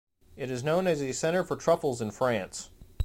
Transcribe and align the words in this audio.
It 0.35 0.49
is 0.49 0.63
known 0.63 0.87
as 0.87 0.99
a 0.99 1.11
centre 1.11 1.43
for 1.43 1.55
truffles 1.55 2.01
in 2.01 2.09
France. 2.09 2.71